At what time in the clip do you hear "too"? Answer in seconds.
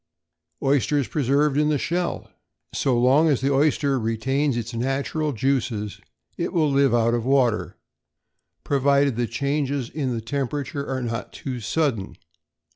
11.31-11.59